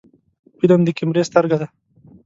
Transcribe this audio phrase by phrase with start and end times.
[0.57, 1.67] فلم د کیمرې سترګه ده